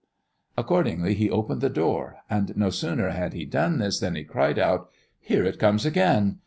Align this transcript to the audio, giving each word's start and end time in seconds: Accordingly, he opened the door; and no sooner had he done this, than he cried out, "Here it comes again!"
Accordingly, 0.57 1.13
he 1.13 1.29
opened 1.29 1.61
the 1.61 1.69
door; 1.69 2.15
and 2.27 2.57
no 2.57 2.71
sooner 2.71 3.11
had 3.11 3.33
he 3.33 3.45
done 3.45 3.77
this, 3.77 3.99
than 3.99 4.15
he 4.15 4.23
cried 4.23 4.57
out, 4.57 4.89
"Here 5.19 5.45
it 5.45 5.59
comes 5.59 5.85
again!" 5.85 6.39